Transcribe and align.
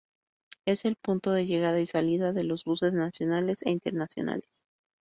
Es 0.65 0.85
el 0.85 0.95
punto 0.95 1.29
de 1.31 1.45
llegada 1.45 1.79
y 1.79 1.85
salida 1.85 2.33
de 2.33 2.43
los 2.43 2.63
buses 2.63 2.91
nacionales 2.91 3.61
e 3.63 3.69
internacionales. 3.69 4.49